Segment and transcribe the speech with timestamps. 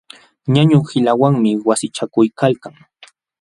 [0.53, 2.75] Ñañu qiluwanmi wasichakuykalkan.